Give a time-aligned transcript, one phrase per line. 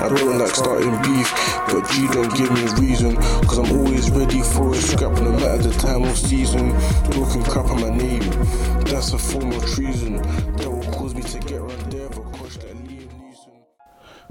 [0.00, 1.32] I don't like starting beef,
[1.68, 3.16] but G don't give me a reason.
[3.46, 6.70] Cause I'm always ready for a scrap, no matter the time or season.
[7.10, 8.20] Talking crap on my name,
[8.84, 10.16] that's a form of treason.
[10.56, 13.62] That will cause me to get around there for crush like Liam Neeson.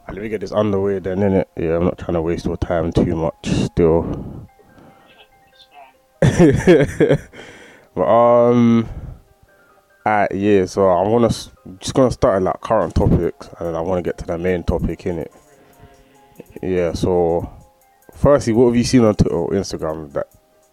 [0.07, 1.45] Let me get this underway then, innit?
[1.57, 4.47] Yeah, I'm not trying to waste your time too much still.
[7.95, 8.87] but, um,
[10.05, 13.81] uh, yeah, so I want to just gonna start at like current topics and I
[13.81, 15.31] want to get to the main topic in it.
[16.61, 17.49] Yeah, so
[18.13, 20.27] firstly, what have you seen on Twitter or oh, Instagram that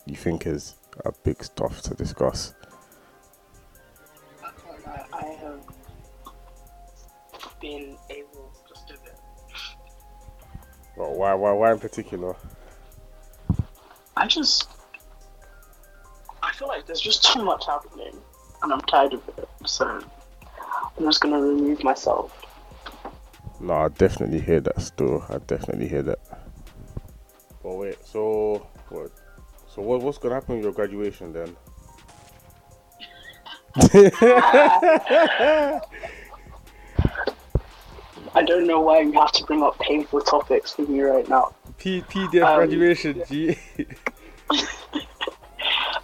[0.06, 0.74] you think is
[1.05, 2.55] a big stuff to discuss?
[5.12, 5.60] I, have
[7.60, 9.19] been able just a bit.
[10.96, 12.36] Well, why, why, why in particular?
[14.16, 14.69] I just
[16.42, 18.16] I feel like there's just too much happening,
[18.62, 19.48] and I'm tired of it.
[19.66, 22.41] So I'm just gonna remove myself.
[23.62, 25.24] No, I definitely hear that still.
[25.28, 26.18] I definitely hear that.
[27.62, 29.12] But wait, so what?
[29.69, 30.02] So what?
[30.02, 31.56] What's gonna happen with your graduation then?
[38.34, 41.54] I don't know why you have to bring up painful topics with me right now.
[41.78, 43.56] P- PDF Um, graduation, G.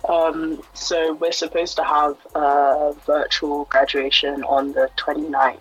[0.09, 5.59] Um, so we're supposed to have a virtual graduation on the 29th.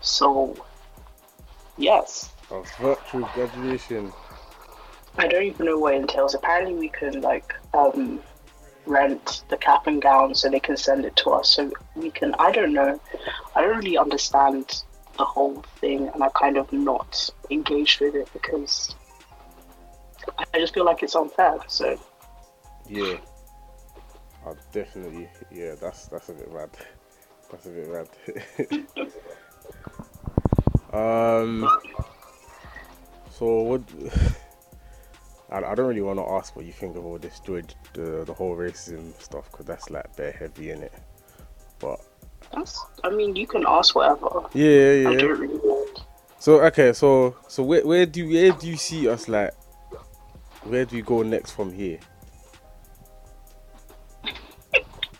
[0.00, 0.54] So,
[1.76, 2.30] yes.
[2.50, 4.12] A virtual graduation.
[5.16, 6.34] I don't even know what it entails.
[6.34, 8.20] Apparently, we can like um,
[8.86, 11.50] rent the cap and gown so they can send it to us.
[11.50, 12.34] So we can.
[12.38, 13.00] I don't know.
[13.54, 14.82] I don't really understand
[15.16, 18.94] the whole thing, and I kind of not engaged with it because
[20.52, 21.58] I just feel like it's unfair.
[21.68, 21.98] So
[22.88, 23.16] Yeah.
[24.46, 25.28] I definitely.
[25.50, 26.70] Yeah, that's that's a bit mad.
[27.50, 29.08] That's a bit mad.
[30.94, 31.68] um.
[33.30, 33.82] So what?
[35.50, 38.24] I, I don't really want to ask what you think of all this George, the
[38.24, 40.92] the whole racism stuff because that's like bare heavy in it.
[41.78, 42.00] But
[42.52, 42.84] that's.
[43.02, 44.46] I mean, you can ask whatever.
[44.54, 45.16] yeah, yeah.
[45.16, 45.60] don't really.
[46.38, 49.54] So okay, so so where where do where do you see us like?
[50.64, 51.98] Where do we go next from here?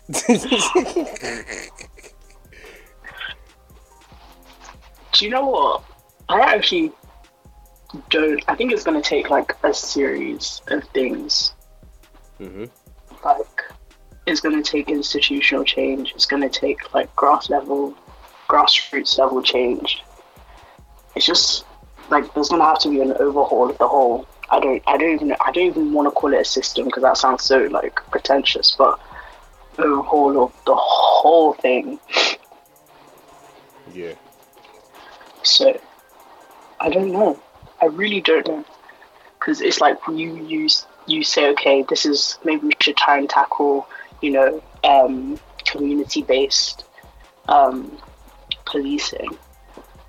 [5.15, 5.83] Do you know what?
[6.27, 6.91] I actually
[8.09, 8.43] don't.
[8.49, 11.53] I think it's going to take like a series of things.
[12.41, 12.69] Mhm.
[13.23, 13.63] Like,
[14.25, 16.11] it's going to take institutional change.
[16.15, 17.93] It's going to take like grass level,
[18.49, 20.03] grassroots level change.
[21.15, 21.63] It's just
[22.09, 24.27] like there's going to have to be an overhaul of the whole.
[24.49, 24.83] I don't.
[24.85, 25.31] I don't even.
[25.45, 28.75] I don't even want to call it a system because that sounds so like pretentious.
[28.77, 28.99] But
[29.79, 31.99] overhaul of the whole thing.
[33.93, 34.15] Yeah.
[35.45, 35.79] So,
[36.79, 37.39] I don't know.
[37.81, 38.65] I really don't know.
[39.39, 40.69] Because it's like you you
[41.07, 43.87] you say, okay, this is maybe we should try and tackle,
[44.21, 46.83] you know, um, community based
[47.47, 47.95] um,
[48.65, 49.37] policing,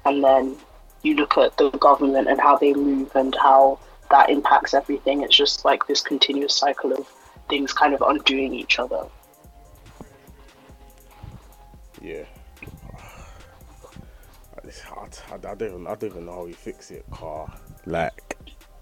[0.07, 0.57] and then
[1.03, 3.79] you look at the government and how they move and how
[4.11, 5.23] that impacts everything.
[5.23, 7.07] It's just like this continuous cycle of
[7.49, 9.07] things kind of undoing each other.
[12.01, 12.25] Yeah.
[14.91, 17.53] I, I, I don't even I don't even know how you fix it, car.
[17.85, 18.37] Like,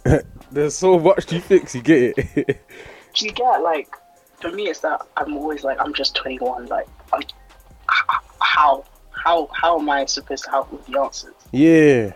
[0.50, 1.75] there's so much to fix.
[1.75, 2.61] You get it?
[3.15, 3.89] Do you get like?
[4.41, 6.67] For me, it's that I'm always like, I'm just 21.
[6.67, 7.23] Like, I'm,
[8.41, 11.34] how how how am I supposed to have with the answers?
[11.53, 12.12] yeah.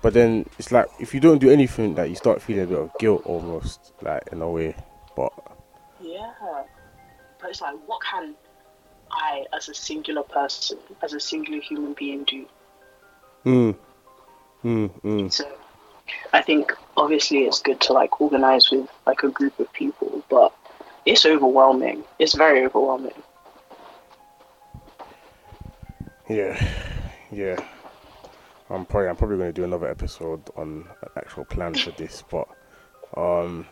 [0.00, 2.78] But then it's like if you don't do anything, like you start feeling a bit
[2.78, 4.76] of guilt almost, like in a way.
[5.16, 5.32] But
[6.00, 6.32] Yeah,
[7.40, 8.34] but it's like, what can
[9.10, 12.46] I, as a singular person, as a singular human being, do?
[13.44, 13.76] mm,
[14.64, 15.32] mm, mm.
[15.32, 15.50] So,
[16.32, 20.52] I think obviously it's good to like organize with like a group of people, but
[21.06, 22.04] it's overwhelming.
[22.18, 23.12] It's very overwhelming.
[26.28, 26.62] Yeah,
[27.32, 27.58] yeah.
[28.70, 32.22] I'm probably I'm probably going to do another episode on an actual plan for this,
[32.30, 32.46] but
[33.16, 33.66] um,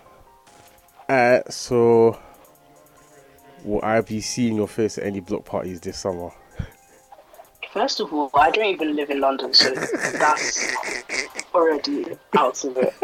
[1.09, 2.19] uh, so
[3.67, 6.31] will I be seeing your face at any block parties this summer?
[7.73, 10.75] First of all, I don't even live in London, so that's
[11.55, 12.95] already out of it.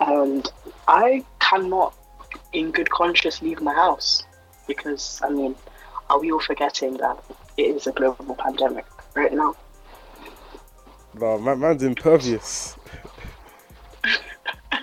[0.00, 0.50] And
[0.88, 1.94] I cannot,
[2.52, 4.22] in good conscience, leave my house
[4.66, 5.54] because, I mean,
[6.10, 7.22] are we all forgetting that
[7.56, 9.54] it is a global pandemic right now?
[11.14, 12.76] No, man, man's impervious.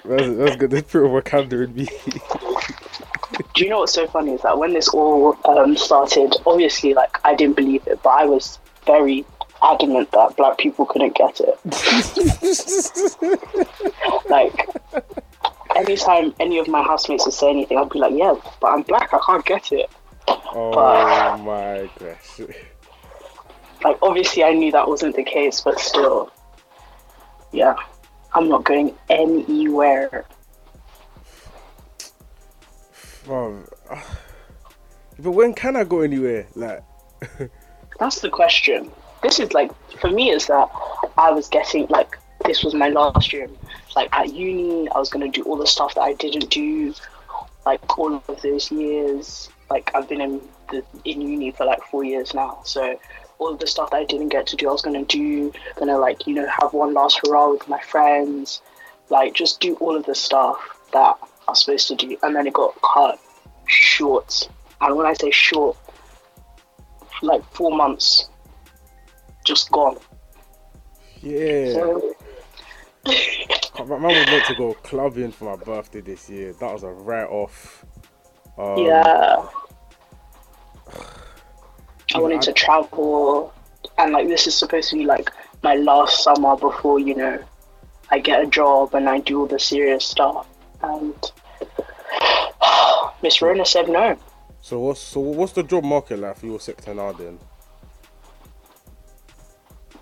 [0.06, 0.72] that's, that's good.
[0.72, 1.88] That's pretty Wakanda in me.
[3.62, 7.19] Do you know what's so funny is that when this all um, started, obviously, like
[7.24, 9.24] I didn't believe it, but I was very
[9.62, 11.60] adamant that black people couldn't get it.
[14.31, 14.68] like,
[15.75, 19.13] anytime any of my housemates would say anything, I'd be like, yeah, but I'm black,
[19.13, 19.92] I can't get it.
[20.28, 22.42] Oh But- my gosh.
[23.84, 26.31] Like, obviously, I knew that wasn't the case, but still,
[27.52, 27.75] yeah,
[28.34, 30.25] I'm not going anywhere.
[35.19, 36.47] But when can I go anywhere?
[36.56, 36.83] Like,
[38.00, 38.91] That's the question.
[39.21, 40.69] This is like for me is that
[41.18, 43.47] I was getting like this was my last year.
[43.95, 46.94] Like at uni, I was gonna do all the stuff that I didn't do,
[47.65, 49.50] like all of those years.
[49.69, 50.41] Like I've been in
[50.71, 53.00] the in uni for like four years now, so
[53.38, 55.53] all of the stuff that I didn't get to do, I was gonna do.
[55.75, 58.62] Gonna like you know have one last hurrah with my friends,
[59.09, 60.57] like just do all of the stuff
[60.94, 61.18] that
[61.48, 63.20] I was supposed to do, and then it got cut
[63.68, 64.50] short.
[64.80, 65.78] And when I say short,
[67.22, 68.30] like four months
[69.46, 69.98] just gone.
[71.22, 71.74] yeah.
[71.74, 72.16] So,
[73.80, 76.54] My mum was meant to go clubbing for my birthday this year.
[76.54, 77.84] That was a write off.
[78.58, 79.48] Um, yeah.
[82.14, 83.54] I wanted to travel,
[83.98, 85.32] and like this is supposed to be like
[85.64, 87.40] my last summer before you know
[88.10, 90.48] I get a job and I do all the serious stuff.
[90.83, 91.31] And
[93.24, 94.18] Miss Rona said no.
[94.62, 97.39] So what's so what's the job market like for your sector now then?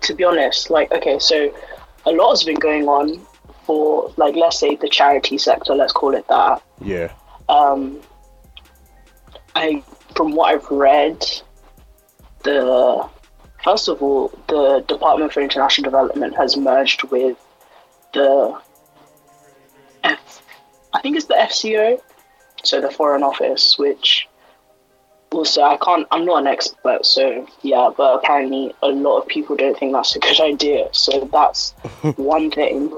[0.02, 1.54] To be honest, like okay, so
[2.06, 3.26] a lot has been going on
[3.64, 6.62] for like let's say the charity sector, let's call it that.
[6.82, 7.12] Yeah.
[7.48, 8.00] um,
[9.54, 9.82] I
[10.14, 11.24] from what I've read,
[12.42, 13.08] the
[13.64, 17.38] first of all, the Department for International Development has merged with
[18.12, 18.60] the
[21.00, 21.98] I think it's the FCO,
[22.62, 24.28] so the Foreign Office, which
[25.32, 29.56] also I can't, I'm not an expert, so yeah, but apparently a lot of people
[29.56, 30.90] don't think that's a good idea.
[30.92, 31.70] So that's
[32.16, 32.92] one thing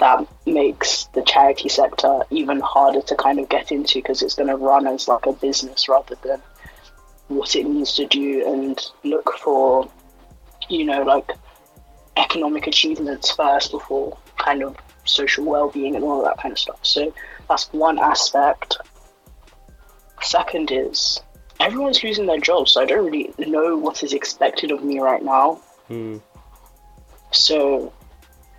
[0.00, 4.50] that makes the charity sector even harder to kind of get into because it's going
[4.50, 6.42] to run as like a business rather than
[7.28, 9.90] what it needs to do and look for,
[10.68, 11.30] you know, like
[12.18, 16.80] economic achievements first before kind of social well-being and all of that kind of stuff.
[16.82, 17.12] So
[17.48, 18.76] that's one aspect.
[20.22, 21.20] Second is
[21.60, 25.22] everyone's losing their jobs, so I don't really know what is expected of me right
[25.22, 25.60] now.
[25.88, 26.18] Hmm.
[27.32, 27.92] So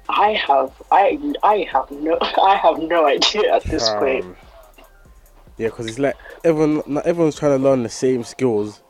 [0.09, 4.25] I have I I have no I have no idea at this point.
[4.25, 4.35] Um,
[5.57, 8.81] yeah, because it's like everyone, everyone's trying to learn the same skills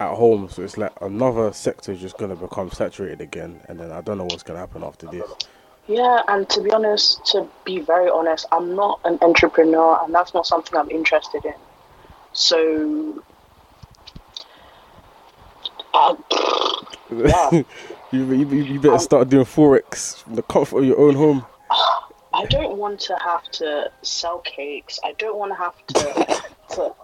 [0.00, 3.92] at home, so it's like another sector is just gonna become saturated again, and then
[3.92, 5.30] I don't know what's gonna happen after this.
[5.88, 10.32] Yeah, and to be honest, to be very honest, I'm not an entrepreneur, and that's
[10.32, 11.54] not something I'm interested in.
[12.32, 13.22] So,
[15.92, 16.14] uh,
[17.10, 17.50] Yeah.
[18.10, 21.46] you, you, you better Um, start doing forex from the comfort of your own home.
[22.34, 24.98] I don't want to have to sell cakes.
[25.04, 26.40] I don't want to have to,
[26.76, 26.94] to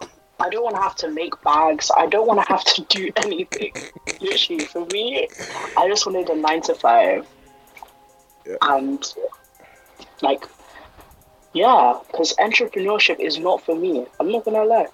[0.40, 1.90] I don't want to have to make bags.
[1.94, 3.72] I don't want to have to do anything.
[4.20, 5.28] Literally, for me,
[5.76, 7.26] I just wanted a nine to five.
[8.48, 8.56] Yeah.
[8.62, 9.04] And,
[10.22, 10.44] like,
[11.52, 14.06] yeah, because entrepreneurship is not for me.
[14.18, 14.88] I'm not gonna lie.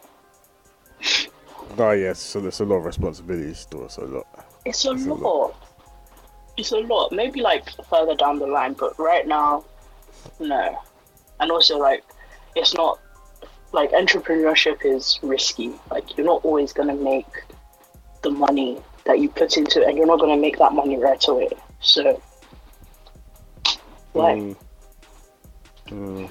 [1.78, 4.26] Oh yes, so there's a lot of responsibilities still, so a lot.
[4.64, 5.20] It's a It's a lot.
[5.20, 5.54] lot.
[6.56, 7.12] It's a lot.
[7.12, 9.64] Maybe like further down the line, but right now,
[10.40, 10.78] no.
[11.40, 12.04] And also, like,
[12.56, 13.00] it's not
[13.72, 15.72] like entrepreneurship is risky.
[15.90, 17.42] Like, you're not always gonna make
[18.22, 21.22] the money that you put into it, and you're not gonna make that money right
[21.28, 21.50] away.
[21.80, 22.20] So,
[24.14, 24.56] Mm.
[25.88, 26.30] Mm.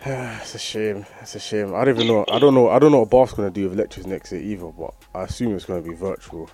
[0.40, 1.06] it's a shame.
[1.20, 1.74] It's a shame.
[1.74, 2.24] I don't even know.
[2.28, 2.68] I don't know.
[2.68, 4.66] I don't know what Bath's gonna do with lectures next year either.
[4.66, 6.50] But I assume it's gonna be virtual.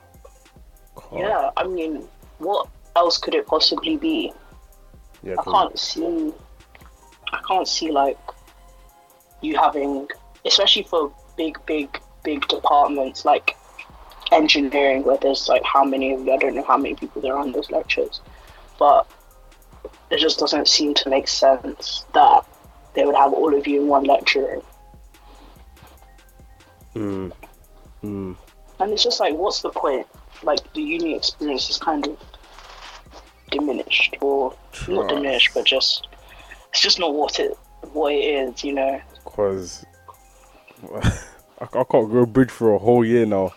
[0.94, 1.18] God.
[1.18, 1.50] yeah.
[1.56, 2.06] I mean,
[2.38, 4.32] what else could it possibly be?
[5.22, 5.36] Yeah.
[5.38, 6.32] I can't see.
[7.32, 8.18] I can't see like
[9.40, 10.08] you having,
[10.44, 13.56] especially for big, big, big departments like
[14.32, 16.32] engineering, where there's like how many of you?
[16.32, 18.20] I don't know how many people there are on those lectures,
[18.78, 19.06] but
[20.10, 22.44] it just doesn't seem to make sense that
[22.94, 24.62] they would have all of you in one lecture room.
[26.94, 27.32] Mm.
[28.02, 28.36] Mm.
[28.80, 30.06] And it's just like, what's the point?
[30.42, 32.18] Like the uni experience is kind of
[33.50, 34.54] diminished, or
[34.88, 36.08] not diminished, but just
[36.70, 37.56] it's just not what it
[37.92, 39.00] what it is, you know.
[39.24, 39.84] Cause
[40.94, 41.12] I,
[41.60, 43.52] I can't go bridge for a whole year now.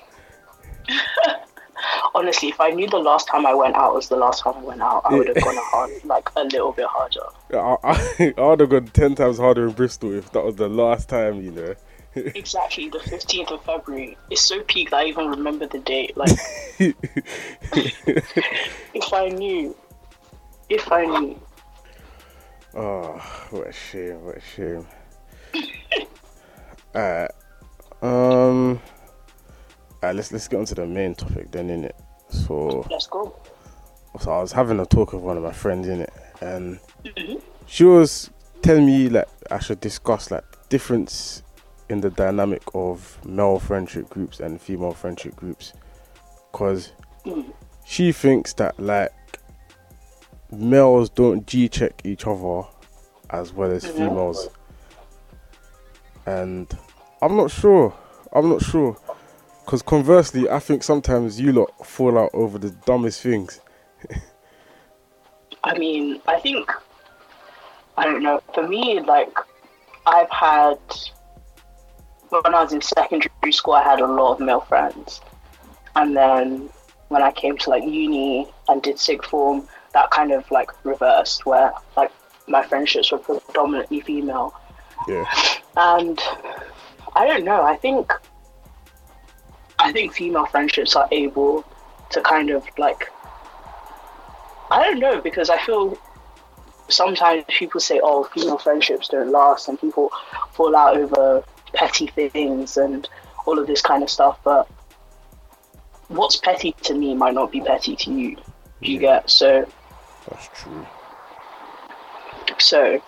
[2.17, 4.63] Honestly, if I knew the last time I went out was the last time I
[4.63, 7.21] went out, I would have gone hard, like a little bit harder.
[7.53, 10.67] I, I, I would have gone ten times harder in Bristol if that was the
[10.67, 11.75] last time, you know.
[12.15, 14.17] exactly the 15th of February.
[14.31, 16.17] It's so peak that I even remember the date.
[16.17, 16.31] Like,
[18.95, 19.75] if I knew,
[20.69, 21.39] if I knew.
[22.73, 24.25] Oh, what a shame!
[24.25, 24.87] What a shame.
[26.95, 27.31] Alright.
[28.01, 28.81] Um.
[30.01, 32.06] Alright, let's let's get on to the main topic then, innit?
[32.29, 33.35] So, Let's go.
[34.19, 37.41] so I was having a talk with one of my friends in it, and Mhm.
[37.65, 38.29] she was
[38.61, 41.41] telling me like I should discuss like difference
[41.89, 45.73] in the dynamic of male friendship groups and female friendship groups,
[46.51, 46.91] cause
[47.25, 47.45] Mm.
[47.85, 49.13] she thinks that like
[50.51, 52.63] males don't G check each other
[53.29, 53.95] as well as Mhm.
[53.97, 54.49] females,
[56.25, 56.67] and
[57.21, 57.93] I'm not sure.
[58.33, 58.97] I'm not sure.
[59.67, 63.59] Because conversely, I think sometimes you lot fall out over the dumbest things.
[65.65, 66.71] I mean, I think
[67.97, 68.41] I don't know.
[68.53, 69.37] For me, like
[70.05, 70.79] I've had
[72.29, 75.19] when I was in secondary school, I had a lot of male friends,
[75.97, 76.69] and then
[77.09, 81.45] when I came to like uni and did sixth form, that kind of like reversed,
[81.45, 82.13] where like
[82.47, 84.53] my friendships were predominantly female,
[85.09, 85.25] Yeah.
[85.75, 86.17] and
[87.17, 87.63] I don't know.
[87.63, 88.13] I think
[89.87, 91.63] I think female friendships are able
[92.09, 93.09] to kind of like
[94.69, 95.97] I don't know because I feel
[96.89, 100.11] sometimes people say, "Oh, female friendships don't last," and people
[100.51, 103.07] fall out over petty things and
[103.45, 104.37] all of this kind of stuff.
[104.43, 104.67] But
[106.09, 108.35] what's petty to me might not be petty to you.
[108.81, 109.65] Do you get so?
[110.29, 110.85] That's true.
[112.59, 113.01] So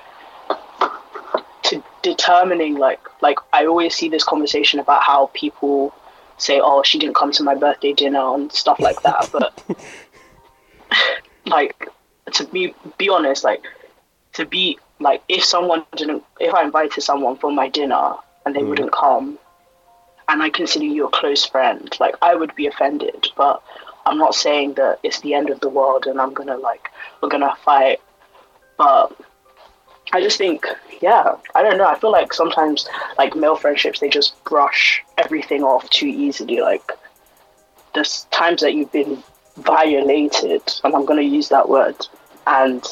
[1.64, 5.94] to determining like like I always see this conversation about how people
[6.40, 9.30] say, "Oh, she didn't come to my birthday dinner" and stuff like that.
[9.32, 9.54] But
[11.46, 11.88] like
[12.34, 13.64] to be be honest, like
[14.34, 18.16] to be like if someone didn't if I invited someone for my dinner
[18.46, 18.70] and they Mm.
[18.70, 19.38] wouldn't come
[20.28, 23.28] and I consider you a close friend, like I would be offended.
[23.36, 23.64] But
[24.06, 26.90] I'm not saying that it's the end of the world and I'm gonna like
[27.22, 28.00] we're gonna fight.
[28.78, 29.14] But
[30.12, 30.66] I just think,
[31.02, 31.88] yeah, I don't know.
[31.88, 32.88] I feel like sometimes,
[33.18, 36.62] like male friendships, they just brush everything off too easily.
[36.62, 36.92] Like,
[37.94, 39.24] there's times that you've been
[39.58, 41.96] violated, and I'm gonna use that word,
[42.48, 42.84] and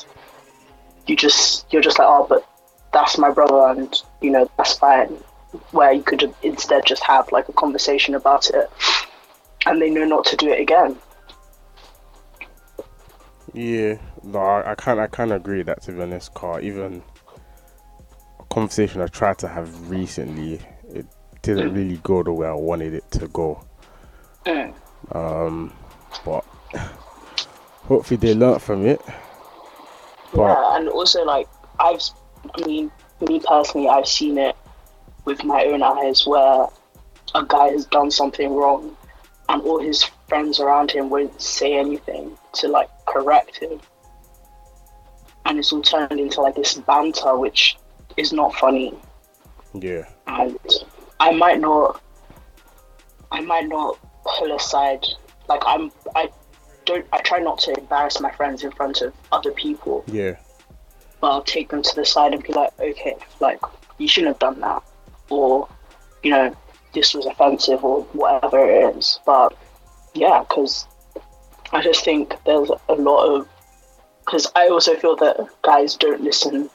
[1.08, 2.48] you just you're just like, oh, but
[2.94, 5.18] that's my brother, and you know that's fine.
[5.72, 8.70] Where you could instead just have like a conversation about it,
[9.66, 10.98] and they know not to do it again.
[13.54, 15.00] Yeah, no, I, I can't.
[15.00, 16.34] I can't agree that to be honest.
[16.34, 17.02] Car even
[18.40, 21.06] a conversation I tried to have recently, it
[21.42, 23.66] didn't really go the way I wanted it to go.
[24.46, 24.74] Mm.
[25.14, 25.74] Um,
[26.26, 26.44] but
[27.88, 29.02] hopefully they learnt from it.
[30.34, 31.48] But Yeah, and also like
[31.80, 32.02] I've,
[32.56, 34.56] I mean, me personally, I've seen it
[35.26, 36.68] with my own eyes where
[37.36, 38.96] a guy has done something wrong,
[39.50, 43.80] and all his friends around him won't say anything to like correct him,
[45.48, 47.77] and it's all turned into like this banter, which
[48.18, 48.94] is not funny,
[49.74, 50.60] yeah, and
[51.20, 52.01] I might not,
[53.32, 55.06] I might not pull aside.
[55.48, 56.30] Like I'm, I
[56.86, 60.36] don't, I try not to embarrass my friends in front of other people yeah,
[61.22, 63.60] but I'll take them to the side and be like, okay, like
[63.98, 64.84] you shouldn't have done that,
[65.30, 65.70] or
[66.24, 66.56] you know,
[66.94, 69.20] this was offensive, or whatever it is.
[69.25, 69.58] But
[70.13, 70.86] yeah, because
[71.72, 73.48] I just think there's a lot of
[74.27, 76.69] because I also feel that guys don't listen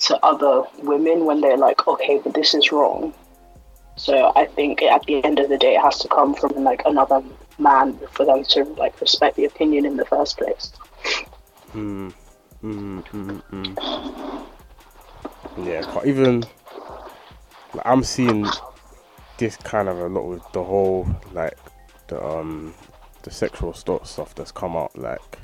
[0.00, 3.14] to other women when they're like, okay, but this is wrong.
[3.94, 6.82] So I think at the end of the day, it has to come from like
[6.86, 7.22] another
[7.60, 10.72] man for them to like respect the opinion in the first place.
[12.64, 13.76] mm,
[15.64, 15.88] yeah.
[15.94, 16.40] But even
[17.74, 18.48] like, I'm seeing
[19.38, 21.56] this kind of a lot with the whole like
[22.08, 22.74] the um
[23.22, 25.38] the sexual stuff that's come out like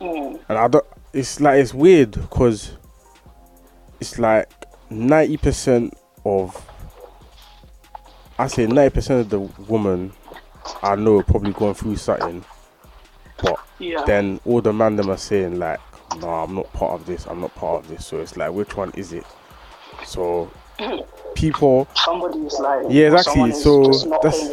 [0.00, 0.40] Mm.
[0.48, 0.84] and I don't.
[1.12, 2.72] It's like it's weird because
[4.00, 4.48] it's like
[4.90, 6.54] ninety percent of.
[8.38, 10.12] I say ninety percent of the woman
[10.82, 12.44] I know are probably going through something,
[13.42, 14.04] but Yeah.
[14.04, 15.80] then all the man them are saying like,
[16.18, 17.26] "No, I'm not part of this.
[17.26, 19.24] I'm not part of this." So it's like, which one is it?
[20.04, 20.50] So
[21.34, 23.52] people somebody is like Yeah, exactly.
[23.52, 23.82] So
[24.22, 24.52] that's-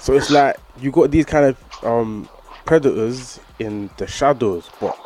[0.00, 2.28] So it's like you got these kind of um,
[2.66, 4.98] predators in the shadows, but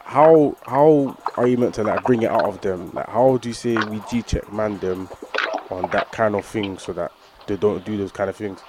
[0.00, 2.90] how how are you meant to like bring it out of them?
[2.92, 5.08] Like how do you say we G check man them
[5.70, 7.12] on that kind of thing so that
[7.46, 8.60] they don't do those kind of things?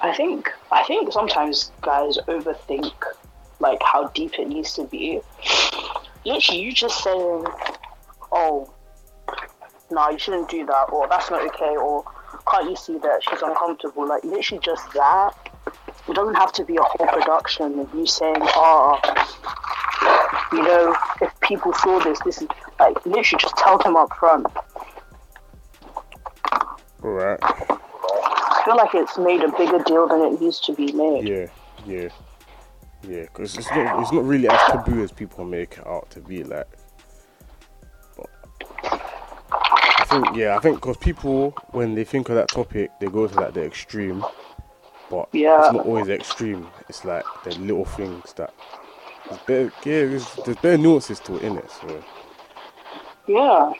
[0.00, 2.92] I think I think sometimes guys overthink
[3.60, 5.20] like how deep it needs to be.
[6.24, 7.46] Literally, you just saying,
[8.32, 8.72] "Oh,
[9.90, 12.04] no, you shouldn't do that, or that's not okay, or
[12.50, 14.06] can't you see that she's uncomfortable?
[14.06, 15.32] Like literally just that.
[16.08, 19.00] It doesn't have to be a whole production of you saying, oh,
[20.52, 22.48] you know, if people saw this, this is
[22.78, 24.46] like literally just tell them up front.
[27.02, 27.40] Alright.
[27.42, 31.26] I feel like it's made a bigger deal than it used to be made.
[31.26, 31.46] Yeah,
[31.86, 32.08] yeah,
[33.02, 33.22] yeah.
[33.22, 36.42] Because it's not it's not really as taboo as people make it out to be.
[36.42, 36.68] Like,
[38.16, 38.28] but
[38.82, 43.26] I think yeah, I think because people when they think of that topic, they go
[43.26, 44.24] to like the extreme.
[45.10, 45.64] But Yeah.
[45.64, 46.68] it's not always extreme.
[46.88, 48.52] It's like the little things that.
[49.28, 51.70] There's better, yeah, there's, there's better nuances to it in it.
[51.70, 52.02] So
[53.26, 53.72] Yeah.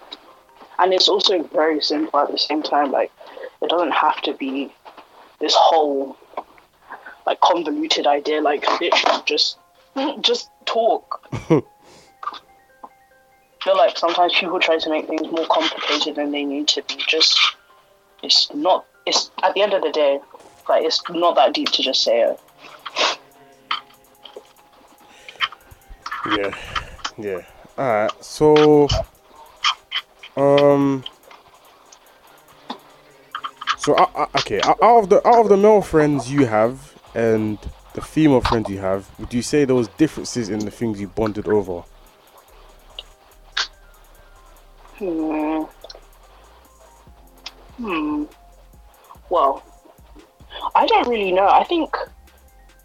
[0.79, 2.91] And it's also very simple at the same time.
[2.91, 3.11] Like,
[3.63, 4.73] it doesn't have to be
[5.41, 6.17] this whole,
[7.27, 8.41] like, convoluted idea.
[8.41, 9.59] Like, literally just,
[10.21, 11.27] just talk.
[11.33, 11.61] I
[13.65, 16.97] feel like sometimes people try to make things more complicated than they need to be.
[17.09, 17.37] Just,
[18.23, 20.21] it's not, it's, at the end of the day,
[20.69, 22.41] like, it's not that deep to just say it.
[26.27, 26.57] Yeah,
[27.19, 27.41] yeah.
[27.79, 28.89] Alright, so
[30.37, 31.05] um
[33.77, 36.95] so uh, uh, okay, out out of the out of the male friends you have
[37.15, 37.59] and
[37.95, 41.07] the female friends you have, would you say there was differences in the things you
[41.09, 41.83] bonded over?
[44.99, 45.63] Hmm.
[47.77, 48.25] Hmm.
[49.31, 49.63] Well,
[50.75, 51.49] I don't really know.
[51.49, 51.97] I think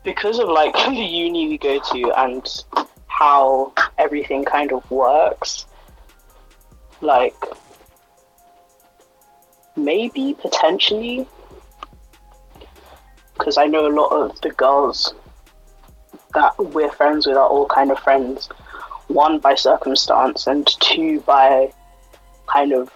[0.04, 2.48] because of like the uni we go to and
[3.08, 5.66] how everything kind of works,
[7.02, 7.36] like
[9.76, 11.28] maybe potentially
[13.34, 15.16] because I know a lot of the girls
[16.34, 18.48] that we're friends with are all kind of friends
[19.08, 21.74] one by circumstance and two by
[22.48, 22.92] kind of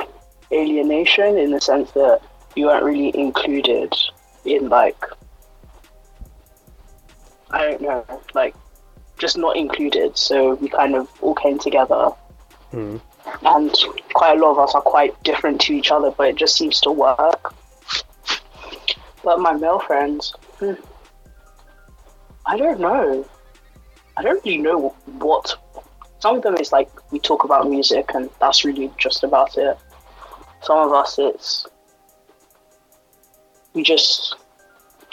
[0.52, 2.22] alienation in the sense that
[2.56, 3.94] you weren't really included
[4.46, 5.04] in like
[7.52, 8.56] I don't know, like
[9.18, 10.18] just not included.
[10.18, 12.10] So we kind of all came together
[12.72, 12.98] Hmm.
[13.44, 13.74] and
[14.14, 16.82] quite a lot of us are quite different to each other, but it just seems
[16.82, 17.54] to work.
[19.24, 20.74] But my male friends, hmm,
[22.46, 23.26] I don't know.
[24.18, 25.56] I don't really know what.
[26.20, 29.78] Some of them is like we talk about music, and that's really just about it.
[30.62, 31.68] Some of us, it's
[33.76, 34.36] we just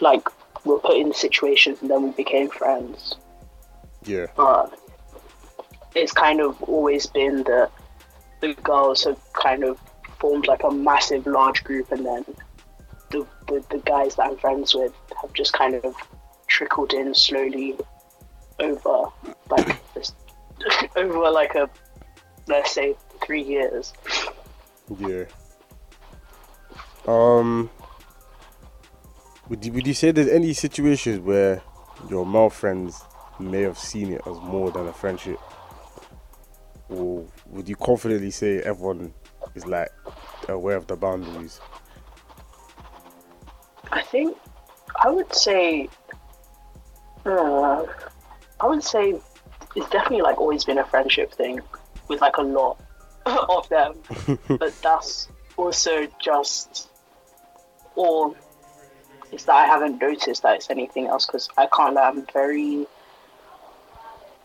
[0.01, 0.27] like
[0.65, 3.17] were put in situations, and then we became friends
[4.05, 4.27] Yeah.
[4.37, 4.79] but
[5.95, 7.71] it's kind of always been that
[8.41, 9.79] the girls have kind of
[10.19, 12.25] formed like a massive large group and then
[13.11, 15.95] the, the, the guys that I'm friends with have just kind of
[16.47, 17.77] trickled in slowly
[18.61, 19.05] over
[19.51, 20.13] like this
[20.97, 21.69] over like a
[22.47, 22.95] let's say
[23.25, 23.93] three years.
[24.99, 25.25] Yeah.
[27.07, 27.71] Um.
[29.53, 31.61] Would you, would you say there's any situations where
[32.09, 33.03] your male friends
[33.39, 35.39] may have seen it as more than a friendship,
[36.89, 39.13] or would you confidently say everyone
[39.55, 39.91] is like
[40.49, 41.61] aware of the boundaries?
[43.91, 44.39] I think
[45.05, 45.91] I would say
[47.27, 47.85] uh,
[48.59, 49.21] I would say
[49.77, 51.61] it's definitely like always been a friendship thing
[52.09, 52.81] with like a lot
[53.27, 53.99] of them.
[54.59, 56.89] but that's also just
[57.97, 58.35] or
[59.33, 62.87] it's that I haven't noticed that it's anything else because I can't I'm very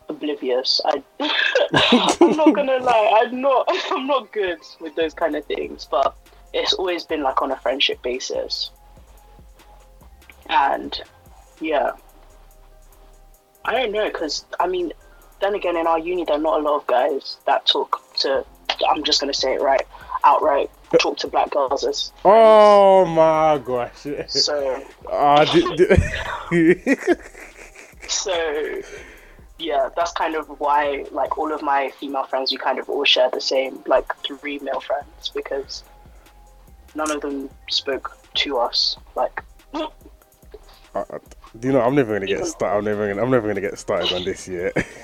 [0.10, 0.80] oblivious.
[0.86, 1.04] I
[2.22, 6.16] I'm not gonna lie, I'm not I'm not good with those kind of things, but
[6.54, 8.72] it's always been like on a friendship basis.
[10.50, 11.00] And
[11.60, 11.92] yeah,
[13.66, 14.94] I don't know because I mean,
[15.42, 18.46] then again, in our uni, there are not a lot of guys that talk to.
[18.90, 19.86] I'm just gonna say it right,
[20.24, 24.08] outright talk to black girls as Oh my gosh!
[24.28, 24.84] so.
[25.12, 26.96] Ah, di- di-
[28.08, 28.82] So
[29.60, 33.04] yeah, that's kind of why like all of my female friends, we kind of all
[33.04, 35.84] share the same like three male friends because
[36.96, 39.44] none of them spoke to us like.
[39.74, 39.88] Uh,
[40.96, 41.20] uh,
[41.60, 41.82] do you know?
[41.82, 42.78] I'm never gonna get started.
[42.78, 43.22] I'm never gonna.
[43.24, 44.74] I'm never gonna get started on this yet.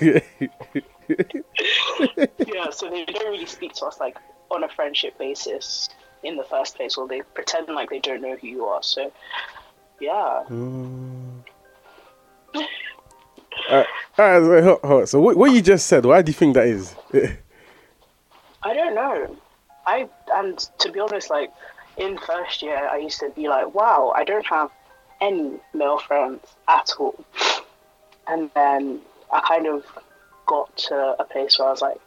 [2.46, 4.16] yeah, so they don't really speak to us like
[4.54, 5.88] on a friendship basis
[6.22, 8.82] in the first place, or they pretend like they don't know who you are.
[8.82, 9.12] So,
[10.00, 10.42] yeah,
[13.70, 13.84] Uh,
[14.18, 16.04] alright, so, hold- hold- so what, what you just said?
[16.04, 16.94] Why do you think that is?
[18.62, 19.36] I don't know.
[19.86, 21.50] I and to be honest, like
[21.96, 24.70] in first year, I used to be like, wow, I don't have
[25.20, 27.22] any male friends at all.
[28.26, 29.84] And then I kind of
[30.46, 32.00] got to a place where I was like,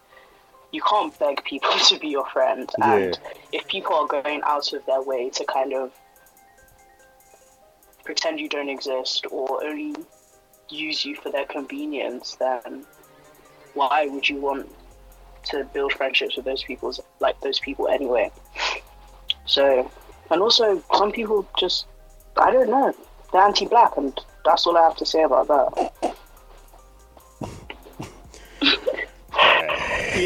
[0.78, 2.70] you can't beg people to be your friend.
[2.82, 3.20] And
[3.52, 5.92] if people are going out of their way to kind of
[8.06, 9.96] pretend you don't exist or only
[10.70, 12.86] use you for their convenience, then
[13.74, 14.70] why would you want
[15.46, 18.30] to build friendships with those people like those people anyway?
[19.48, 19.90] So,
[20.30, 21.88] and also some people just
[22.36, 22.94] I don't know
[23.32, 26.07] they're anti-black, and that's all I have to say about that.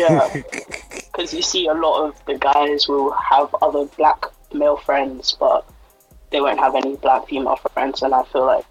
[0.03, 0.41] Uh, yeah,
[0.93, 5.65] because you see a lot of the guys will have other black male friends, but
[6.31, 8.65] they won't have any black female friends, and I feel like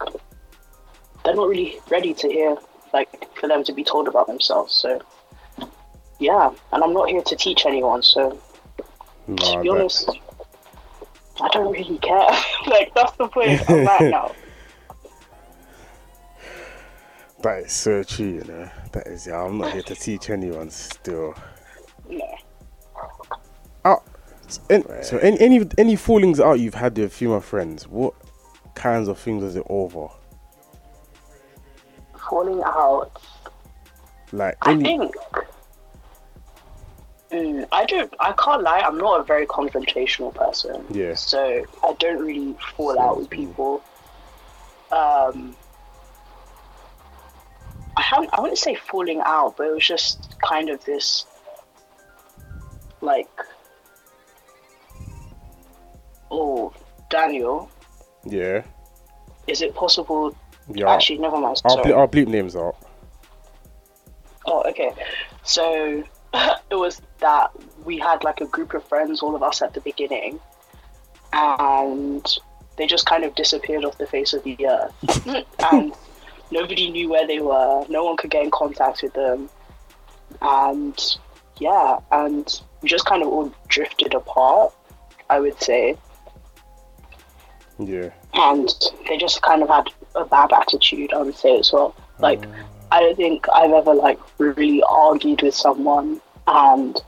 [1.24, 2.56] they're not really ready to hear,
[2.92, 4.72] like, for them to be told about themselves.
[4.74, 5.00] So,
[6.18, 8.02] yeah, and I'm not here to teach anyone.
[8.02, 8.38] So,
[9.26, 10.10] No, to be that- honest,
[11.42, 12.30] I don't really care.
[12.66, 14.32] like, that's the point I'm at now.
[17.42, 18.70] That is so true, you know.
[18.92, 21.34] That is, yeah, I'm not here to teach anyone still.
[22.08, 22.36] Yeah.
[23.84, 24.02] Oh,
[24.68, 28.14] and, so any, any any fallings out you've had with female friends, what
[28.74, 30.08] kinds of things was it over?
[32.28, 33.10] Falling out.
[34.32, 35.14] Like I think.
[37.30, 38.12] Mm, I don't.
[38.18, 38.80] I can't lie.
[38.80, 40.84] I'm not a very confrontational person.
[40.90, 41.14] Yeah.
[41.14, 43.82] So I don't really fall out with people.
[44.90, 45.56] Um.
[48.10, 48.28] I.
[48.32, 51.26] I wouldn't say falling out, but it was just kind of this,
[53.00, 53.28] like,
[56.30, 56.72] oh,
[57.08, 57.70] Daniel,
[58.24, 58.62] yeah,
[59.46, 60.36] is it possible?
[60.74, 60.90] yeah.
[60.90, 61.60] Actually, never mind.
[61.64, 62.76] I'll, ble- I'll bleep names out.
[64.46, 64.92] Oh, okay.
[65.42, 66.02] So
[66.34, 67.50] it was that
[67.84, 70.40] we had like a group of friends, all of us at the beginning,
[71.32, 72.26] and
[72.76, 75.44] they just kind of disappeared off the face of the earth.
[75.72, 75.92] and
[76.50, 79.48] nobody knew where they were, no one could get in contact with them.
[80.42, 80.98] And
[81.58, 84.72] yeah, and we just kind of all drifted apart,
[85.28, 85.96] I would say.
[87.78, 88.68] Yeah, And
[89.08, 91.94] they just kind of had a bad attitude, I would say as well.
[92.18, 92.64] Like, mm.
[92.92, 97.00] I don't think I've ever like really argued with someone and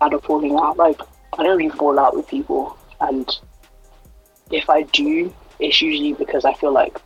[0.00, 0.76] had a falling out.
[0.76, 1.00] Like
[1.38, 3.28] I don't really fall out with people, and
[4.50, 6.98] if I do, it's usually because I feel like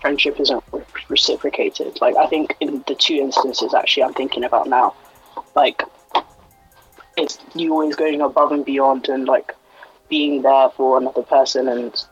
[0.00, 2.00] friendship isn't re- reciprocated.
[2.00, 4.94] Like I think in the two instances actually I'm thinking about now,
[5.54, 5.82] like
[7.16, 9.54] it's you always going above and beyond and like
[10.08, 12.04] being there for another person, and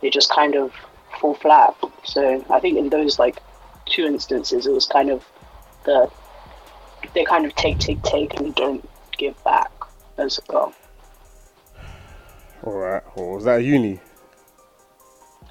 [0.00, 0.72] they just kind of
[1.20, 1.74] fall flat.
[2.04, 3.40] So I think in those like
[3.86, 5.24] two instances, it was kind of
[5.84, 6.10] the
[7.14, 9.70] they kind of take, take, take, and don't give back
[10.18, 10.74] as well.
[12.62, 13.02] all right.
[13.16, 14.00] Well, was that uni?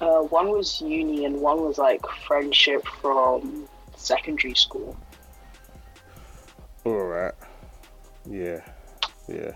[0.00, 4.96] Uh, one was uni, and one was like friendship from secondary school.
[6.84, 7.34] All right.
[8.28, 8.60] Yeah,
[9.28, 9.52] yeah.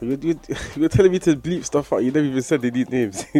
[0.00, 0.40] You, you,
[0.76, 2.04] you're telling me to bleep stuff out.
[2.04, 3.26] You never even said they need names.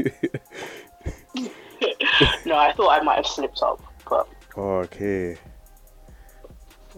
[2.46, 5.36] no, I thought I might have slipped up, but okay.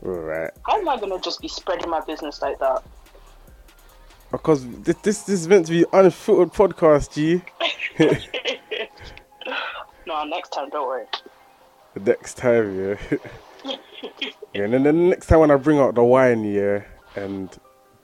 [0.04, 0.50] All right.
[0.66, 2.82] how am I gonna just be spreading my business like that?
[4.36, 7.42] Because this, this, this is meant to be unfiltered podcast, G.
[10.06, 11.06] No, next time, don't worry.
[11.94, 12.94] The next time, yeah.
[14.54, 16.84] yeah, and then the next time when I bring out the wine, yeah,
[17.16, 17.50] and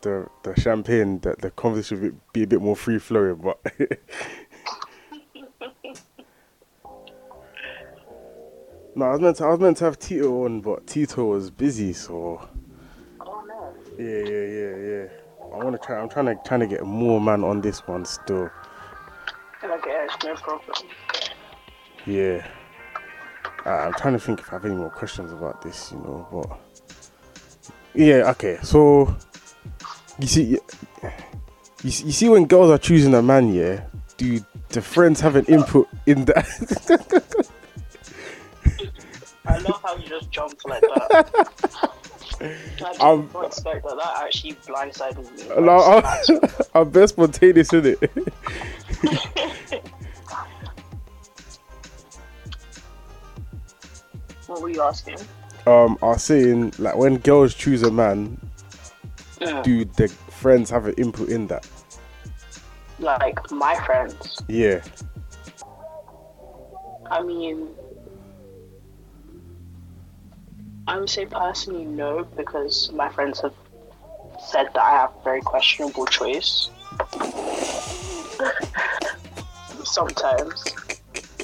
[0.01, 3.37] the the champagne, that the conversation will be a bit more free flowing.
[3.37, 3.61] But
[8.97, 11.51] no, I was meant to I was meant to have Tito on, but Tito was
[11.51, 12.49] busy, so
[13.21, 13.75] Oh no.
[13.97, 15.09] yeah, yeah, yeah, yeah.
[15.53, 15.99] I want to try.
[16.01, 18.51] I'm trying to trying to get more man on this one still.
[19.63, 20.77] Okay, no problem.
[22.07, 22.47] Yeah.
[23.65, 26.27] Uh, I'm trying to think if I have any more questions about this, you know,
[26.33, 26.59] but
[27.95, 28.59] yeah, okay.
[28.63, 29.17] So
[30.19, 30.61] you see, you,
[31.85, 33.85] you see- when girls are choosing a man, yeah,
[34.17, 37.47] do the friends have an input in that?
[39.45, 41.93] I love how you just jumped like that.
[42.43, 43.97] I did Um, not expect that.
[43.97, 45.65] That actually blindsided me.
[45.65, 46.05] no, Like,
[46.75, 46.83] I'm.
[46.83, 47.99] I'm best spontaneous in it.
[54.47, 55.17] what were you asking?
[55.67, 58.39] Um, I was saying like when girls choose a man,
[59.63, 61.67] do the friends have an input in that?
[62.99, 64.43] Like my friends.
[64.49, 64.83] Yeah.
[67.11, 67.69] I mean,
[70.87, 73.55] I would say personally no, because my friends have
[74.41, 76.71] said that I have a very questionable choice.
[79.85, 80.65] Sometimes.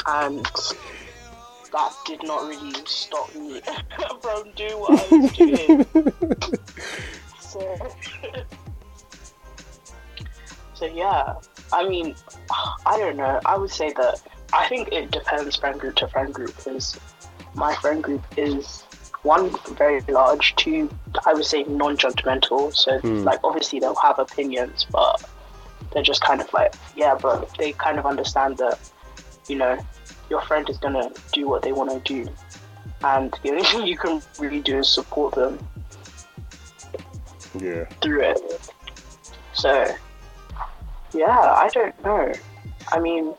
[0.06, 0.44] And
[1.72, 3.60] that did not really stop me
[4.22, 5.86] from doing what I was doing.
[7.40, 7.92] so,
[10.74, 11.34] so yeah,
[11.72, 12.14] I mean,
[12.86, 13.40] I don't know.
[13.44, 14.22] I would say that
[14.52, 16.98] I think it depends friend group to friend group because
[17.54, 18.84] my friend group is
[19.22, 20.88] one very large, two
[21.26, 22.74] I would say non-judgmental.
[22.74, 23.24] So Hmm.
[23.24, 25.24] like obviously they'll have opinions, but
[25.92, 28.78] they're just kind of like yeah, but they kind of understand that
[29.48, 29.78] you know
[30.30, 32.30] your friend is gonna do what they want to do,
[33.02, 35.58] and the only thing you can really do is support them
[37.60, 37.84] Yeah.
[38.02, 38.70] through it.
[39.54, 39.86] So,
[41.12, 42.32] yeah, I don't know.
[42.92, 43.34] I mean,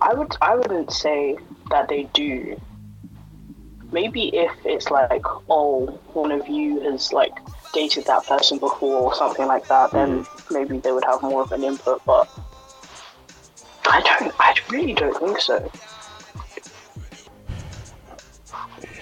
[0.00, 1.36] I would I wouldn't say
[1.70, 2.60] that they do.
[3.92, 7.32] Maybe if it's like, oh, one of you has like
[7.72, 11.52] dated that person before or something like that, then maybe they would have more of
[11.52, 12.02] an input.
[12.04, 12.28] But
[13.86, 14.34] I don't.
[14.38, 15.70] I really don't think so.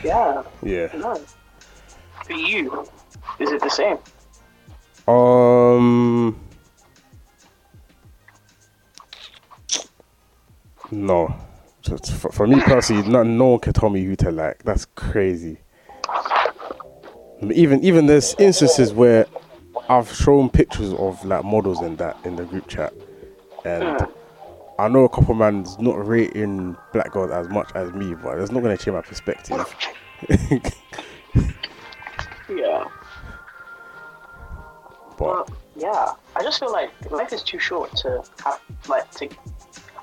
[0.03, 0.42] Yeah.
[0.62, 0.88] Yeah.
[0.96, 1.20] No.
[2.24, 2.88] For you,
[3.38, 3.98] is it the same?
[5.07, 6.38] Um.
[10.90, 11.35] No.
[11.88, 14.62] For, for me personally, no, no one can tell me who to like.
[14.64, 15.59] That's crazy.
[17.53, 19.27] Even even there's instances where
[19.88, 22.92] I've shown pictures of like models in that in the group chat,
[23.64, 24.07] and
[24.79, 28.51] I know a couple man's not rating black girls as much as me, but it's
[28.51, 29.74] not gonna change my perspective.
[32.48, 32.85] Yeah.
[35.18, 36.12] but Well, yeah.
[36.35, 39.29] I just feel like life is too short to have like to,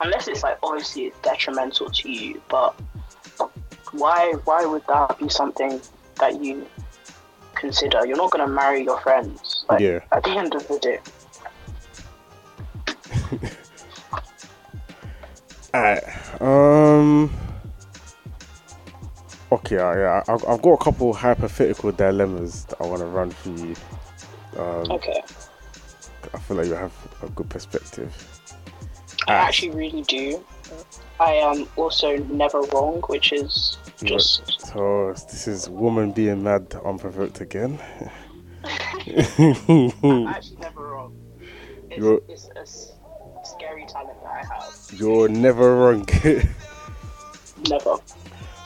[0.01, 2.41] unless it's like obviously it's detrimental to you.
[2.49, 2.73] But
[3.91, 5.81] why why would that be something
[6.19, 6.65] that you
[7.55, 8.05] consider?
[8.05, 9.65] You're not gonna marry your friends.
[9.69, 9.99] Like, Yeah.
[10.11, 10.99] At the end of the day.
[15.73, 16.41] Alright.
[16.41, 17.31] Um.
[19.51, 23.49] Okay, yeah, I've, I've got a couple hypothetical dilemmas that I want to run for
[23.49, 23.75] you.
[24.57, 25.21] Um, Okay.
[26.33, 28.34] I feel like you have a good perspective.
[29.27, 29.47] I Ah.
[29.47, 30.43] actually really do.
[31.19, 37.41] I am also never wrong, which is just So this is woman being mad unprovoked
[37.41, 37.79] again.
[38.63, 41.15] I'm actually never wrong.
[41.89, 42.65] It's, You're- it's a
[43.45, 44.73] scary talent that I have.
[44.93, 46.07] You're never wrong.
[47.69, 47.95] Never.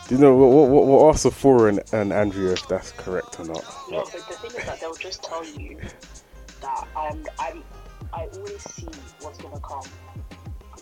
[0.07, 0.47] Do you know what?
[0.49, 3.63] What, what, what ask Sephora and, and Andrea if that's correct or not?
[3.91, 5.77] No, but the thing is that they'll just tell you
[6.61, 7.63] that I'm, I'm,
[8.11, 8.87] I always see
[9.21, 9.83] what's gonna come.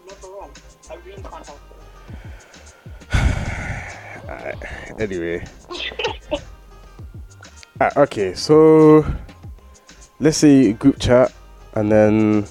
[0.09, 0.51] I'm never wrong.
[0.89, 1.59] I really can't help
[3.11, 4.29] it.
[4.29, 5.45] Alright, anyway.
[7.79, 9.05] Alright, okay, so
[10.19, 11.33] let's say group chat,
[11.75, 12.45] and then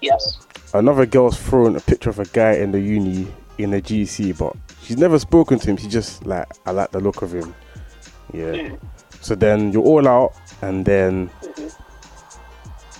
[0.00, 0.38] Yes.
[0.74, 3.26] another girl's throwing a picture of a guy in the uni
[3.58, 5.76] in the GC, but she's never spoken to him.
[5.76, 7.54] She just like, I like the look of him.
[8.32, 8.52] Yeah.
[8.52, 8.78] Mm.
[9.20, 11.30] So then you're all out, and then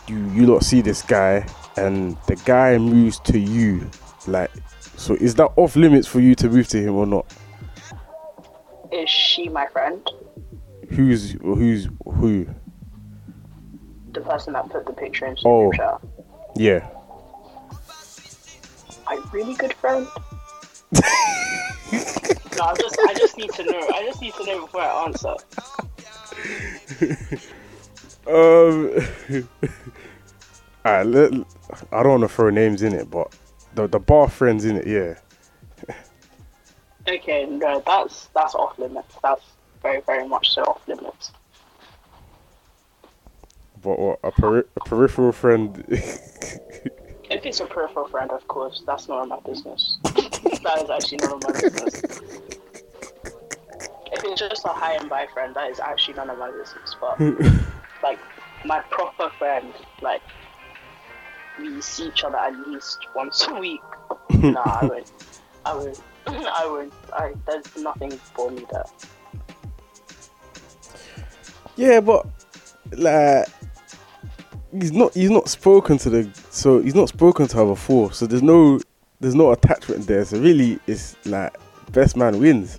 [0.08, 3.88] you you lot see this guy, and the guy moves to you.
[4.26, 4.50] Like,
[4.96, 7.26] so is that off limits for you to move to him or not?
[8.92, 10.06] Is she my friend?
[10.90, 12.46] Who's who's who?
[14.12, 15.72] The person that put the picture the Oh.
[15.72, 16.00] chat.
[16.54, 16.88] Yeah.
[19.04, 20.06] My really good friend?
[20.92, 23.88] no, I just, I just need to know.
[23.94, 25.34] I just need to know before I answer.
[28.28, 28.92] Um.
[30.86, 33.36] I don't want to throw names in it, but
[33.74, 35.14] the the bar friends in it, yeah.
[37.08, 39.14] Okay, no, that's that's off limits.
[39.22, 39.42] That's
[39.82, 41.32] very, very much so off limits.
[43.82, 45.84] But what, a, peri- a peripheral friend.
[47.28, 49.98] If it's a peripheral friend, of course, that's none of my business.
[50.04, 52.02] that is actually none of my business.
[54.12, 56.94] If it's just a hi and bye friend, that is actually none of my business.
[57.00, 57.20] But
[58.04, 58.20] like
[58.64, 60.22] my proper friend, like
[61.58, 63.80] we see each other at least once a week.
[64.30, 65.12] nah, I won't.
[65.64, 66.00] I won't.
[66.26, 66.92] I won't.
[67.12, 68.84] I, there's nothing for me there.
[71.76, 72.26] yeah, but
[72.92, 73.46] like
[74.72, 78.26] he's not he's not spoken to the so he's not spoken to her before, so
[78.26, 78.80] there's no
[79.20, 80.24] there's no attachment there.
[80.24, 81.56] So really, it's like
[81.92, 82.78] best man wins.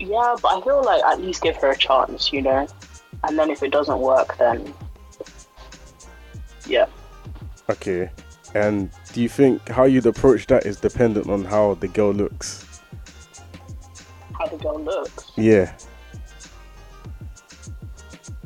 [0.00, 2.66] Yeah, but I feel like at least give her a chance, you know.
[3.22, 4.74] And then if it doesn't work, then.
[7.70, 8.10] Okay.
[8.54, 12.80] And do you think how you'd approach that is dependent on how the girl looks?
[14.38, 15.72] How the girl looks, Yeah.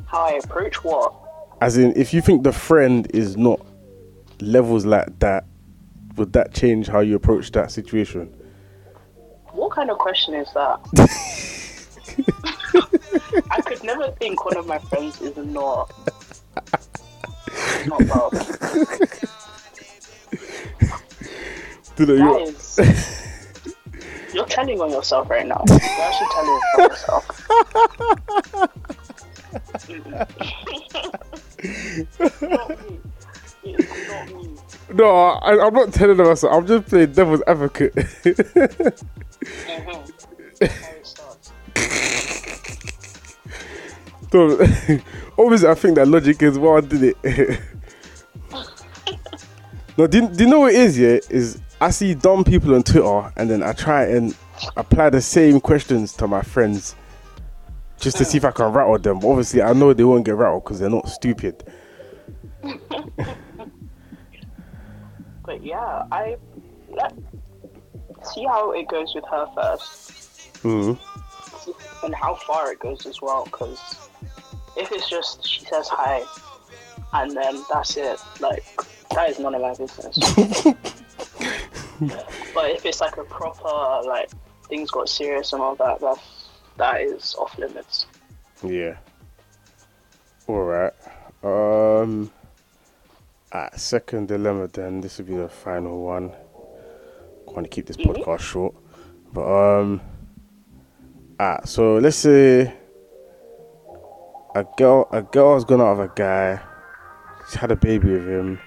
[0.05, 1.13] how I approach what.
[1.61, 3.59] As in, if you think the friend is not
[4.41, 5.45] levels like that,
[6.15, 8.33] would that change how you approach that situation?
[9.51, 10.79] what kind of question is that?
[13.51, 15.91] I could never think one of my friends is not
[17.87, 18.01] not
[21.99, 22.07] well.
[22.07, 23.25] Dude, you Guys,
[24.33, 25.63] you're telling on yourself right now.
[25.67, 27.45] You're actually telling on yourself.
[32.41, 32.99] not me.
[33.63, 34.49] It's not me.
[34.93, 36.53] no, I, I'm not telling myself.
[36.53, 37.95] I'm just playing devil's advocate.
[37.95, 39.03] Mhm.
[40.61, 40.71] It
[41.05, 41.51] starts.
[44.31, 44.59] so,
[45.43, 47.23] obviously, I think that logic is why I did it.
[49.97, 50.99] no, do, you- do you know what it is?
[50.99, 54.35] Yeah, is I see dumb people on Twitter, and then I try and
[54.75, 56.95] apply the same questions to my friends,
[57.99, 59.19] just to see if I can rattle them.
[59.19, 61.63] But obviously, I know they won't get rattled because they're not stupid.
[65.49, 66.37] But yeah, I
[66.91, 67.11] let
[68.23, 70.11] see how it goes with her first,
[70.61, 70.93] hmm
[72.03, 73.45] and how far it goes as well.
[73.45, 73.79] Because
[74.77, 76.21] if it's just she says hi,
[77.13, 78.63] and then that's it, like
[79.15, 80.19] that is none of my business.
[82.53, 84.29] but if it's like a proper like
[84.67, 86.17] things got serious and all that, that
[86.77, 88.05] that is off limits.
[88.63, 88.97] Yeah.
[90.47, 90.93] All right.
[91.43, 92.31] Um.
[93.51, 96.31] At second dilemma, then this will be the final one.
[97.47, 98.75] Want to keep this podcast short,
[99.33, 99.41] but
[99.81, 100.01] um.
[101.39, 102.73] Ah, so let's say
[104.55, 106.61] a girl, a girl has gone out with a guy.
[107.45, 108.59] She's had a baby with him.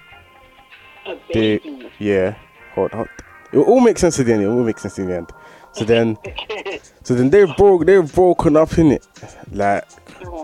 [1.05, 1.82] A They, baby.
[1.99, 2.35] Yeah.
[2.73, 3.07] Hold, hold.
[3.51, 4.43] It all makes sense in the end.
[4.43, 5.31] It all makes sense in the end.
[5.73, 6.17] So then,
[7.03, 7.85] so then they broke.
[7.85, 9.07] They've broken up in it.
[9.51, 9.85] Like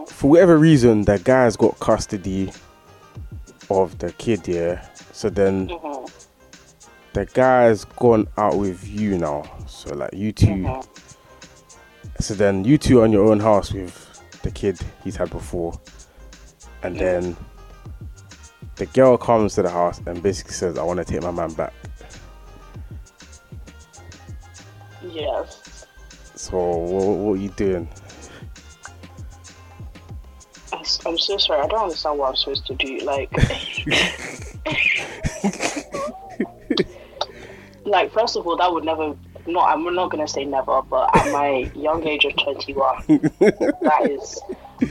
[0.07, 2.51] for whatever reason, the guy's got custody
[3.69, 4.85] of the kid, yeah.
[5.11, 6.11] So then Mhm.
[7.13, 9.43] the guy's gone out with you now.
[9.67, 10.85] So like you 2 Mhm.
[12.19, 13.93] So then you two are on your own house with
[14.41, 15.79] the kid he's had before,
[16.83, 17.37] and then
[18.79, 21.53] the girl comes to the house and basically says, "I want to take my man
[21.53, 21.73] back."
[25.11, 25.85] Yes.
[26.35, 27.89] So what, what are you doing?
[31.05, 31.61] I'm, so sorry.
[31.61, 32.99] I don't understand what I'm supposed to do.
[32.99, 33.29] Like,
[37.85, 39.15] like first of all, that would never.
[39.45, 43.03] No, I'm not gonna say never, but at my young age of 21,
[43.39, 44.39] that is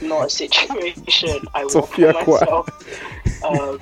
[0.01, 2.67] not a situation I for Sophia myself.
[3.43, 3.79] Um,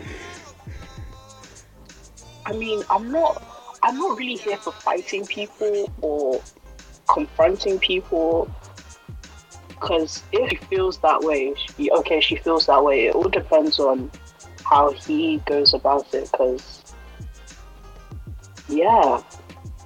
[2.46, 3.44] I mean, I'm not.
[3.84, 6.42] I'm not really here for fighting people or
[7.08, 8.50] confronting people.
[9.70, 13.08] Because if she feels that way, she, okay, she feels that way.
[13.08, 14.12] It all depends on
[14.64, 16.32] how he goes about it.
[16.32, 16.84] Because,
[18.68, 19.22] yeah,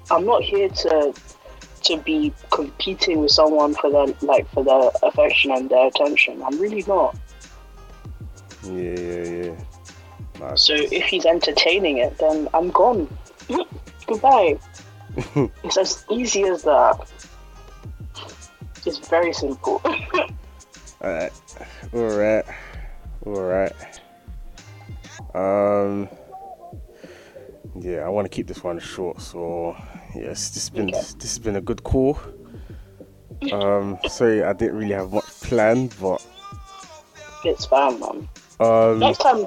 [0.10, 1.14] I'm not here to
[1.84, 6.42] to be competing with someone for their like for their affection and their attention.
[6.44, 7.16] I'm really not.
[8.64, 9.56] Yeah, yeah,
[10.40, 10.56] yeah.
[10.56, 13.08] So if he's entertaining it, then I'm gone.
[14.08, 14.58] Goodbye.
[15.64, 17.00] it's as easy as that.
[18.86, 19.82] It's very simple.
[21.04, 21.34] Alright.
[21.94, 22.46] Alright.
[23.26, 24.02] Alright.
[25.36, 26.10] Um
[27.80, 29.76] Yeah, I want to keep this one short, so
[30.16, 31.00] yes, this has been Okay.
[31.00, 32.18] this has been a good call.
[33.52, 36.26] Um sorry I didn't really have much planned, but
[37.44, 38.28] it's fine, man.
[38.62, 39.46] Um Next time,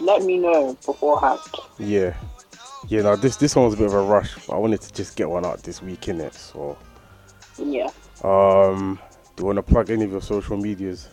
[0.00, 1.40] let me know beforehand.
[1.78, 2.14] yeah.
[2.88, 4.92] Yeah, no, this this one was a bit of a rush, but I wanted to
[4.92, 6.34] just get one out this week innit?
[6.34, 6.76] So
[7.56, 7.88] Yeah.
[8.22, 8.98] um
[9.36, 11.08] do you want to plug any of your social medias?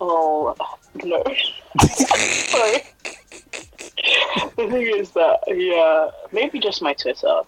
[0.00, 0.54] Oh
[1.02, 1.22] no.
[1.86, 2.82] Sorry.
[4.56, 7.40] the thing is that yeah, maybe just my Twitter.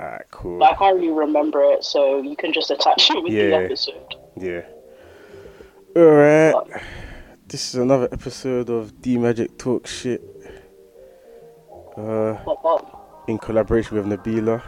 [0.00, 0.58] Alright, cool.
[0.58, 4.14] But I can't really remember it, so you can just attach it with the episode.
[4.36, 4.62] Yeah.
[5.94, 6.54] Alright.
[7.50, 10.22] This is another episode of D Magic Talk Shit.
[11.96, 12.36] Uh,
[13.26, 14.62] in collaboration with Nabila.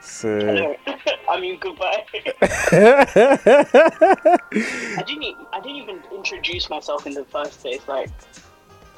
[0.00, 0.74] So
[1.28, 2.02] I mean goodbye.
[2.72, 3.04] I
[5.06, 5.36] didn't.
[5.52, 7.86] I didn't even introduce myself in the first place.
[7.86, 8.08] Like,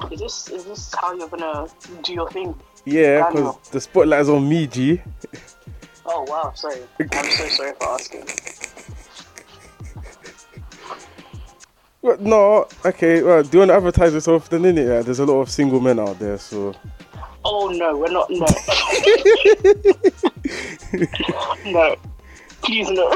[0.09, 1.67] is this is this how you're gonna
[2.01, 2.55] do your thing?
[2.85, 5.01] yeah, because the spotlight is on me, G.
[6.05, 6.79] Oh wow, sorry.
[6.97, 8.23] I'm so sorry for asking.
[12.03, 13.21] No, okay.
[13.21, 14.65] Well, do you want to advertise yourself then?
[14.65, 16.75] In it, yeah, there's a lot of single men out there, so
[17.43, 18.29] Oh no, we're not.
[18.29, 18.45] No.
[21.71, 21.95] no.
[22.61, 23.09] Please no.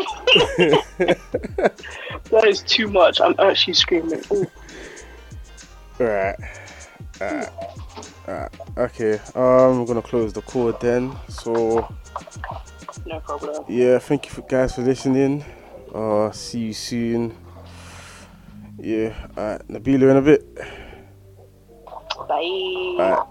[2.31, 3.21] that is too much.
[3.21, 4.23] I'm actually screaming.
[4.31, 4.47] Ooh.
[5.99, 6.35] Alright.
[7.21, 7.49] Alright.
[8.27, 8.51] Alright.
[8.77, 9.19] Okay.
[9.35, 11.15] Um, I'm gonna close the call then.
[11.29, 11.87] So
[13.05, 13.63] No problem.
[13.67, 15.45] Yeah, thank you for, guys for listening.
[15.93, 17.37] Uh, see you soon.
[18.79, 20.57] Yeah, alright, Nabila in a bit.
[22.27, 22.95] Bye.
[22.99, 23.27] Alright.